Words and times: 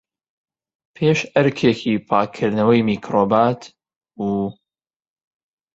پێش 0.95 1.19
ئەرکێکی 1.33 1.95
پاکردنەوەی 2.07 2.85
میکرۆبات، 2.89 3.61
و 4.19 4.23